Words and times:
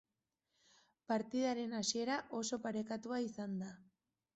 Partidaren 1.11 1.77
hasiera 1.83 2.19
oso 2.43 2.63
parekatua 2.67 3.25
izan 3.31 3.59
da. 3.65 3.75